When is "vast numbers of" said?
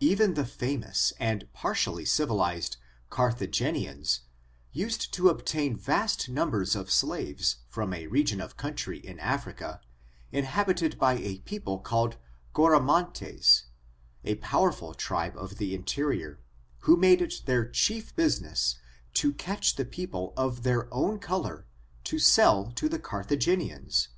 5.76-6.90